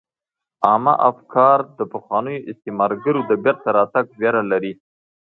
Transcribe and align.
عامه 0.67 0.93
افکار 1.11 1.57
د 1.77 1.79
پخوانیو 1.93 2.45
استعمارګرو 2.51 3.21
د 3.29 3.31
بیرته 3.43 3.69
راتګ 3.77 4.05
ویره 4.19 4.43
لري 4.51 4.73